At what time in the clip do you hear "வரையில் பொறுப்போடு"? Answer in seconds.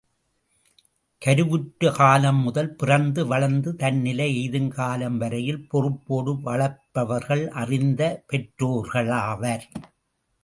5.17-6.33